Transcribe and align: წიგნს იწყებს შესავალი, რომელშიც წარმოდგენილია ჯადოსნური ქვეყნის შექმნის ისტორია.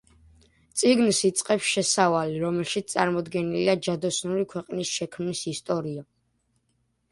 წიგნს 0.81 1.19
იწყებს 1.29 1.67
შესავალი, 1.73 2.39
რომელშიც 2.45 2.95
წარმოდგენილია 2.97 3.77
ჯადოსნური 3.89 4.49
ქვეყნის 4.57 4.97
შექმნის 4.97 5.45
ისტორია. 5.55 6.05